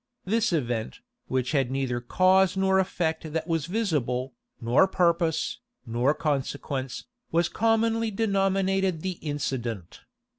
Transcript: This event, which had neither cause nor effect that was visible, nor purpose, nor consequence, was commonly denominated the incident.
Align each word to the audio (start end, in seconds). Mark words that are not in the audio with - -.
This 0.25 0.51
event, 0.51 0.99
which 1.27 1.51
had 1.51 1.69
neither 1.69 2.01
cause 2.01 2.57
nor 2.57 2.79
effect 2.79 3.33
that 3.33 3.45
was 3.47 3.67
visible, 3.67 4.33
nor 4.59 4.87
purpose, 4.87 5.59
nor 5.85 6.15
consequence, 6.15 7.05
was 7.31 7.47
commonly 7.47 8.09
denominated 8.09 9.01
the 9.03 9.19
incident. 9.21 10.01